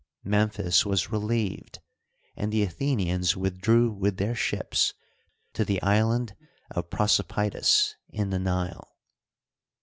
[0.23, 1.77] Memphis was relieved,
[2.35, 4.95] and the Athenians withdrew with their snips
[5.53, 6.35] to the island
[6.71, 8.95] of Prosopitis, in the Nile.